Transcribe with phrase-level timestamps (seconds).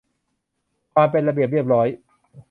[0.93, 1.87] ความเป็นระเบียบเรียบร้อย